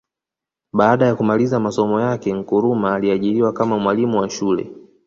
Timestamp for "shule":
4.29-4.71